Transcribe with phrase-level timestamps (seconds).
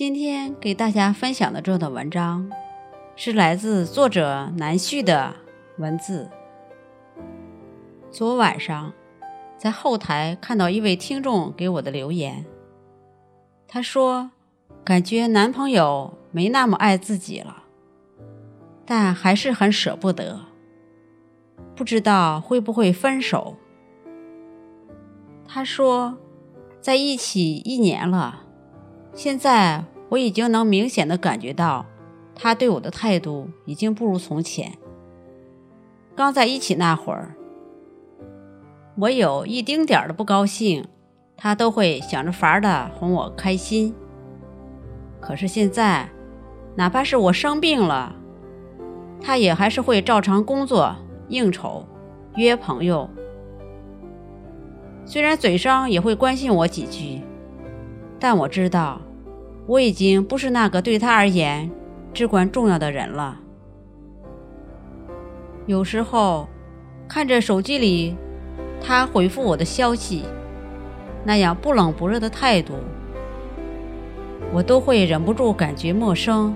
[0.00, 2.50] 今天给大家分享的这段文章，
[3.16, 5.36] 是来自作者南旭的
[5.76, 6.30] 文字。
[8.10, 8.94] 昨晚上，
[9.58, 12.46] 在后台看到一位听众给我的留言，
[13.68, 14.30] 他说
[14.82, 17.64] ：“感觉男朋友没那么爱自己了，
[18.86, 20.40] 但还是很舍不得，
[21.76, 23.58] 不知道会不会分手。”
[25.46, 26.16] 他说
[26.80, 28.44] ：“在一起一年了。”
[29.14, 31.84] 现在我已经能明显的感觉到，
[32.34, 34.72] 他对我的态度已经不如从前。
[36.16, 37.34] 刚在一起那会儿，
[38.96, 40.86] 我有一丁点儿的不高兴，
[41.36, 43.94] 他都会想着法儿的哄我开心。
[45.20, 46.08] 可是现在，
[46.76, 48.14] 哪怕是我生病了，
[49.20, 50.94] 他也还是会照常工作、
[51.28, 51.84] 应酬、
[52.36, 53.08] 约朋友。
[55.04, 57.22] 虽然嘴上也会关心我几句。
[58.20, 59.00] 但我知道，
[59.66, 61.70] 我已经不是那个对他而言
[62.12, 63.40] 至关重要的人了。
[65.66, 66.46] 有时候，
[67.08, 68.14] 看着手机里
[68.80, 70.24] 他回复我的消息，
[71.24, 72.74] 那样不冷不热的态度，
[74.52, 76.54] 我都会忍不住感觉陌生。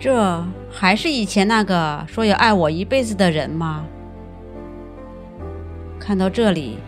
[0.00, 3.86] 这还是以前那个说要爱我一辈子的人吗？
[6.00, 6.78] 看到这里，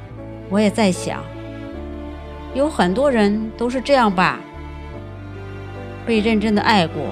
[0.50, 1.22] 我也在想。
[2.56, 4.40] 有很多人都是这样吧，
[6.06, 7.02] 被认真的爱过，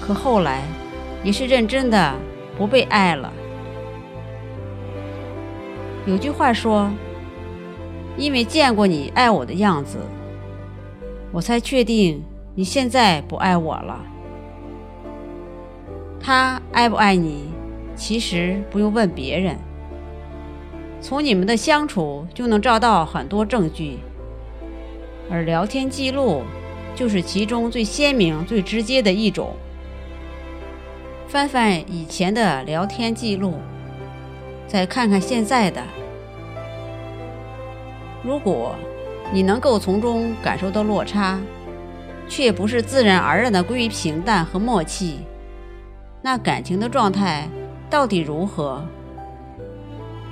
[0.00, 0.62] 可后来
[1.24, 2.14] 也是认真的
[2.56, 3.32] 不被爱了。
[6.06, 6.88] 有句话说
[8.16, 9.98] ：“因为见过你爱我的样子，
[11.32, 12.22] 我才确定
[12.54, 14.00] 你现在不爱我了。”
[16.22, 17.48] 他爱不爱你，
[17.96, 19.58] 其实不用问别人。
[21.04, 23.98] 从你们的相处就能找到很多证据，
[25.30, 26.42] 而聊天记录
[26.94, 29.54] 就是其中最鲜明、最直接的一种。
[31.28, 33.58] 翻翻以前的聊天记录，
[34.66, 35.82] 再看看现在的，
[38.22, 38.74] 如果
[39.30, 41.38] 你能够从中感受到落差，
[42.26, 45.18] 却不是自然而然的归于平淡和默契，
[46.22, 47.46] 那感情的状态
[47.90, 48.82] 到底如何？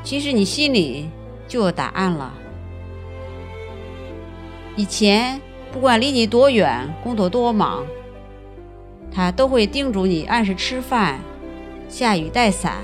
[0.04, 1.08] 其实你心里
[1.46, 2.34] 就有答案了。
[4.74, 5.40] 以前
[5.70, 7.84] 不管离你多远，工作多忙，
[9.14, 11.20] 他都会叮嘱你按时吃饭，
[11.88, 12.78] 下雨带伞。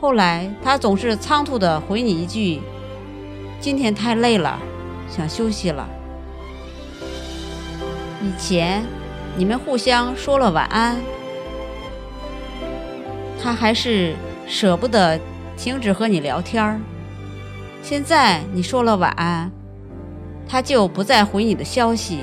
[0.00, 2.60] 后来他总是仓促的回你一句
[3.60, 4.60] ：“今天太累了，
[5.08, 5.88] 想休息了。”
[8.22, 8.84] 以前
[9.36, 11.00] 你们互相说了晚安，
[13.42, 14.14] 他还是。
[14.46, 15.18] 舍不得
[15.56, 16.80] 停止和你聊天儿，
[17.82, 19.50] 现在你说了晚安，
[20.48, 22.20] 他就不再回你的消息。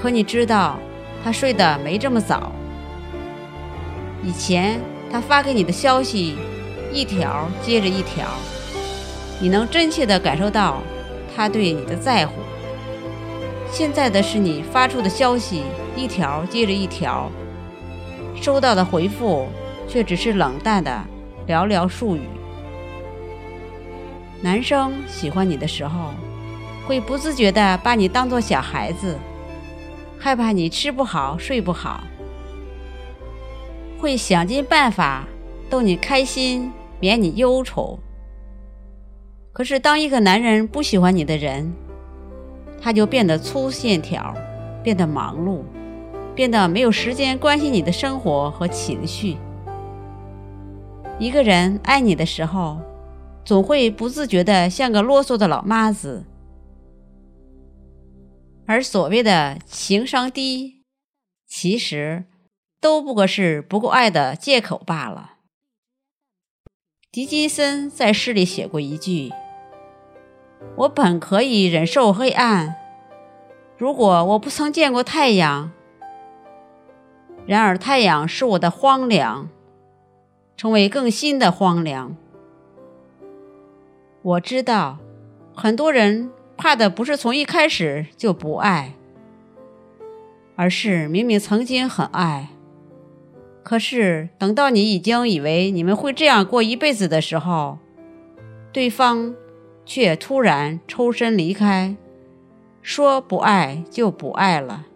[0.00, 0.78] 可你知道，
[1.24, 2.52] 他睡得没这么早。
[4.22, 4.80] 以前
[5.10, 6.36] 他发给你的消息，
[6.92, 8.26] 一条接着一条，
[9.40, 10.80] 你能真切地感受到
[11.34, 12.34] 他对你的在乎。
[13.70, 15.64] 现在的是你发出的消息，
[15.96, 17.30] 一条接着一条，
[18.40, 19.48] 收到的回复。
[19.88, 21.04] 却只是冷淡的
[21.46, 22.22] 寥寥数语。
[24.42, 26.10] 男生喜欢你的时候，
[26.86, 29.16] 会不自觉地把你当作小孩子，
[30.18, 32.04] 害怕你吃不好睡不好，
[33.98, 35.24] 会想尽办法
[35.70, 36.70] 逗你开心，
[37.00, 37.98] 免你忧愁。
[39.52, 41.72] 可是，当一个男人不喜欢你的人，
[42.78, 44.34] 他就变得粗线条，
[44.82, 45.62] 变得忙碌，
[46.34, 49.38] 变得没有时间关心你的生活和情绪。
[51.18, 52.78] 一个人爱你的时候，
[53.42, 56.26] 总会不自觉的像个啰嗦的老妈子，
[58.66, 60.82] 而所谓的情商低，
[61.48, 62.26] 其实
[62.82, 65.36] 都不过是不够爱的借口罢了。
[67.10, 69.32] 狄金森在诗里写过一句
[70.76, 72.74] ：“我本可以忍受黑暗，
[73.78, 75.72] 如果我不曾见过太阳。
[77.46, 79.48] 然而太阳是我的荒凉。”
[80.56, 82.16] 成为更新的荒凉。
[84.22, 84.98] 我知道，
[85.54, 88.94] 很多人怕的不是从一开始就不爱，
[90.56, 92.48] 而是明明曾经很爱，
[93.62, 97.78] 可是等到你已经以为你们会这样过一辈子的时候，
[98.72, 99.34] 对方
[99.84, 101.94] 却突然抽身离开，
[102.82, 104.86] 说不爱就不爱了。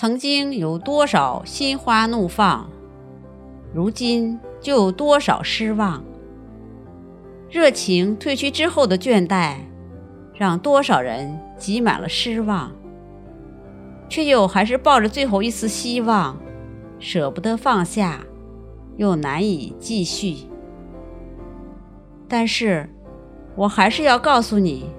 [0.00, 2.70] 曾经有多少心花怒放，
[3.74, 6.04] 如今就有多少失望。
[7.50, 9.56] 热情褪去之后的倦怠，
[10.34, 12.70] 让多少人挤满了失望，
[14.08, 16.38] 却又还是抱着最后一丝希望，
[17.00, 18.20] 舍不得放下，
[18.98, 20.46] 又难以继续。
[22.28, 22.88] 但是，
[23.56, 24.92] 我还是要告诉你，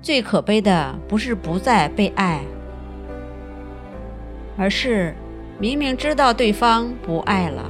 [0.00, 2.42] 最可悲的不是不再被爱，
[4.62, 5.12] 而是
[5.58, 7.68] 明明知道对方不爱了，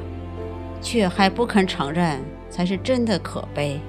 [0.82, 3.80] 却还不肯承认，才是真的可悲。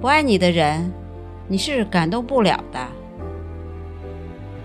[0.00, 0.92] 不爱你的人，
[1.46, 2.80] 你是感动不了的。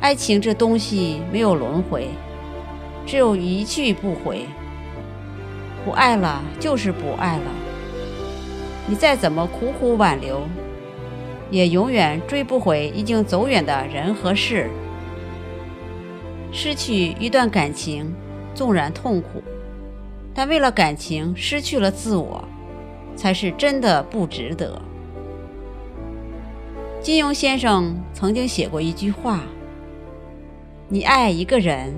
[0.01, 2.07] 爱情这东西没有轮回，
[3.05, 4.47] 只有一去不回。
[5.85, 7.51] 不爱了就是不爱了。
[8.87, 10.41] 你再怎么苦苦挽留，
[11.51, 14.71] 也永远追不回已经走远的人和事。
[16.57, 18.15] 失去一段感情，
[18.53, 19.43] 纵然痛苦，
[20.33, 22.41] 但为了感情失去了自我，
[23.13, 24.81] 才是真的不值得。
[27.01, 29.41] 金庸先生曾经写过一句话
[30.87, 31.93] ：“你爱一个人，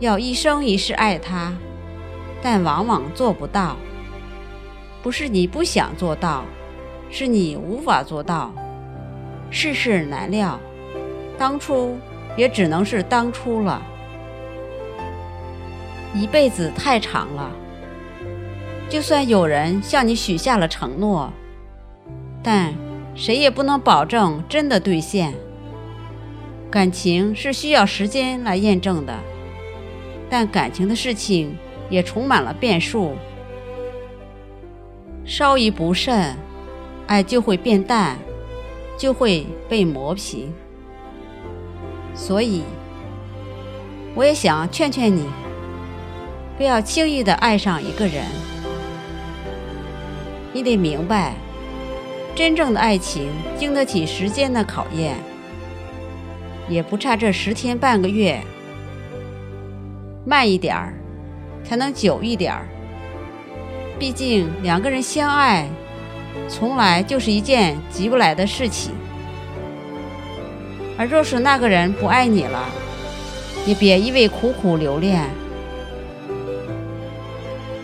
[0.00, 1.52] 要一生一世爱他，
[2.42, 3.76] 但往往做不到。”
[5.04, 6.46] 不是你不想做到，
[7.10, 8.50] 是你无法做到。
[9.50, 10.58] 世事难料，
[11.36, 11.98] 当初
[12.36, 13.82] 也只能是当初了。
[16.14, 17.50] 一辈子太长了，
[18.88, 21.32] 就算有人向你许下了承诺，
[22.42, 22.72] 但
[23.14, 25.34] 谁也不能保证真的兑现。
[26.70, 29.14] 感情是需要时间来验证的，
[30.28, 31.56] 但感情的事情
[31.88, 33.16] 也充满了变数。
[35.24, 36.36] 稍一不慎，
[37.06, 38.18] 爱就会变淡，
[38.98, 40.52] 就会被磨平。
[42.14, 42.62] 所以，
[44.14, 45.26] 我也想劝劝你，
[46.56, 48.24] 不要轻易的爱上一个人。
[50.52, 51.34] 你得明白，
[52.34, 53.28] 真正的爱情
[53.58, 55.16] 经得起时间的考验，
[56.68, 58.40] 也不差这十天半个月。
[60.24, 60.94] 慢一点儿，
[61.64, 62.66] 才能久一点儿。
[63.98, 65.68] 毕竟两个人相爱，
[66.48, 68.92] 从来就是一件急不来的事情。
[70.96, 72.68] 而若是那个人不爱你了，
[73.66, 75.28] 也别一味苦苦留恋。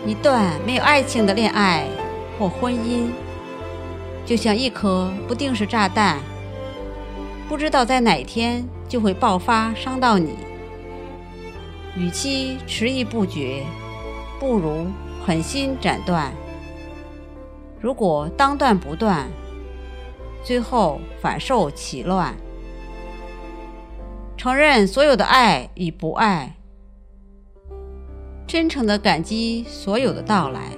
[0.05, 1.85] 一段没有爱情的恋爱
[2.37, 3.07] 或婚姻，
[4.25, 6.19] 就像一颗不定时炸弹，
[7.47, 10.35] 不知道在哪天就会爆发，伤到你。
[11.97, 13.63] 与其迟疑不决，
[14.39, 14.87] 不如。
[15.23, 16.31] 狠心斩断，
[17.79, 19.27] 如果当断不断，
[20.43, 22.35] 最后反受其乱。
[24.41, 26.57] 承认所有的爱与不爱，
[28.47, 30.71] 真诚的感激所有的到来，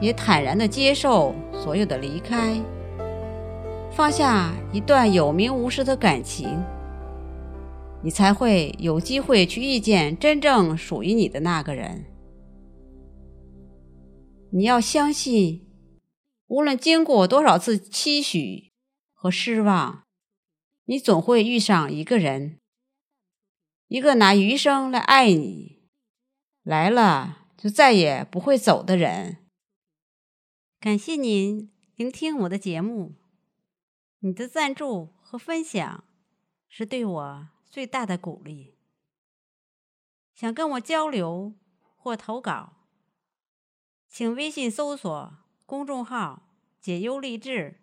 [0.00, 2.60] 也坦然的接受所有的离开。
[3.92, 6.60] 放下一段有名无实的感情，
[8.02, 12.06] 你才会有机会去遇见真正属于你的那个人。
[14.50, 15.68] 你要相信，
[16.48, 18.72] 无论经过多少次期许
[19.14, 20.02] 和失望，
[20.86, 22.58] 你总会遇上一个人，
[23.92, 25.82] 一个拿余生来爱你，
[26.62, 29.36] 来了就再也不会走的人。
[30.80, 33.16] 感谢您聆听我的节目，
[34.20, 36.04] 你的赞助和分享
[36.70, 38.78] 是对我最大的鼓励。
[40.34, 41.52] 想跟我交流
[41.94, 42.72] 或投稿。
[44.08, 46.48] 请微信搜索公众号
[46.80, 47.82] “解忧励志”，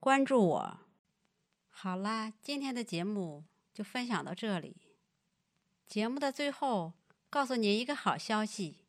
[0.00, 0.78] 关注我。
[1.68, 3.44] 好啦，今天的节目
[3.74, 4.91] 就分享到这里。
[5.92, 6.94] 节目的最后，
[7.28, 8.86] 告诉您一个好消息：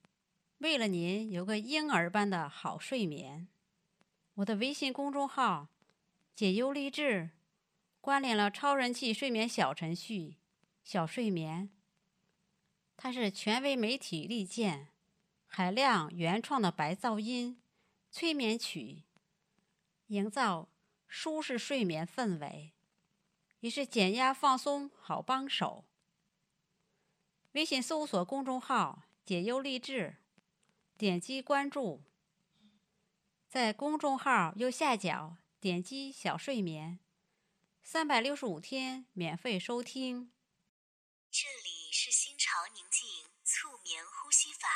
[0.59, 3.49] 为了您有个婴儿般的好睡眠，
[4.35, 5.67] 我的微信公众号
[6.33, 7.31] “解忧励志”
[7.99, 10.37] 关联了超人气睡眠小程序
[10.81, 11.71] “小睡眠”，
[12.95, 14.87] 它是权威媒体力荐。
[15.45, 17.61] 海量原创的白噪音
[18.09, 19.03] 催眠曲，
[20.07, 20.69] 营造
[21.05, 22.71] 舒适睡眠氛围，
[23.59, 25.83] 也是减压放松好帮手。
[27.53, 30.17] 微信搜索公众号“解忧励志”，
[30.97, 32.03] 点击关注，
[33.47, 36.99] 在公众号右下角点击“小睡眠”，
[37.83, 40.31] 三百六十五天免费收听。
[41.29, 44.67] 这里是心潮宁静促眠呼吸法。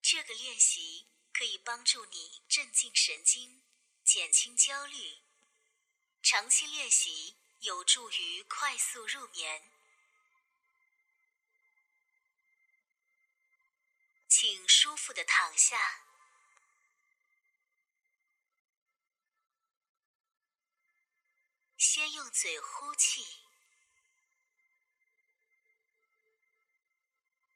[0.00, 3.60] 这个练习可以帮助你镇静神经，
[4.02, 5.18] 减轻焦虑。
[6.22, 9.62] 长期练习有助于快速入眠。
[14.28, 16.04] 请舒服的躺下。
[21.76, 23.24] 先用嘴呼气，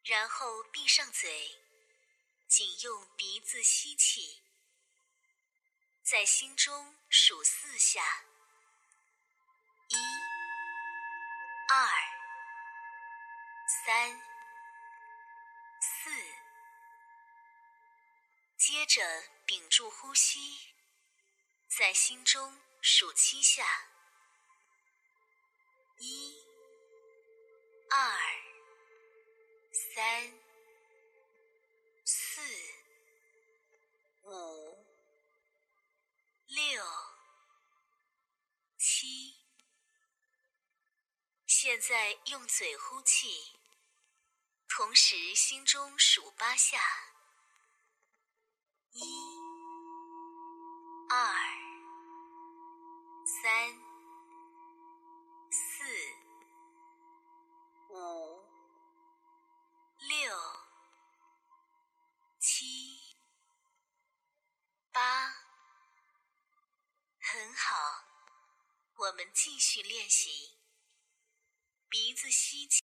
[0.02, 1.60] 然后闭上嘴，
[2.48, 4.42] 仅用鼻子吸气，
[6.02, 8.24] 在心中数四下：
[13.84, 14.20] 三、
[15.80, 16.10] 四。
[18.56, 19.02] 接着
[19.44, 20.56] 屏住呼吸，
[21.66, 23.66] 在心中数七下。
[25.98, 26.46] 一、
[27.90, 28.18] 二、
[29.94, 30.32] 三、
[32.04, 32.40] 四、
[34.22, 34.86] 五、
[36.46, 36.84] 六、
[38.78, 39.34] 七。
[41.46, 43.58] 现在用嘴呼气，
[44.74, 46.78] 同时心中数八下：
[48.92, 49.02] 一、
[51.10, 51.16] 二、
[53.26, 53.92] 三。
[55.50, 55.84] 四、
[57.90, 58.42] 五、
[60.08, 60.34] 六、
[62.40, 62.98] 七、
[64.90, 65.34] 八，
[67.20, 67.76] 很好
[68.96, 70.56] 我们继续练习，
[71.90, 72.80] 鼻子吸气。